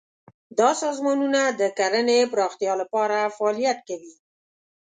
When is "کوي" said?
3.87-4.13